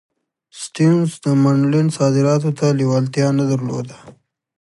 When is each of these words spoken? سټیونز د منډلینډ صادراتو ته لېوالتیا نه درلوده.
سټیونز 0.61 1.09
د 1.23 1.25
منډلینډ 1.43 1.89
صادراتو 1.97 2.49
ته 2.59 2.65
لېوالتیا 2.79 3.27
نه 3.39 3.45
درلوده. 3.51 3.95